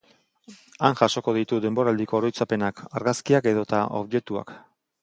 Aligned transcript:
Han 0.87 0.97
jasoko 1.01 1.35
ditu 1.35 1.59
denboraldiko 1.67 2.17
oroitzapenak, 2.21 2.83
argazkiak 3.01 3.53
edota 3.55 3.85
objektuak. 4.03 4.61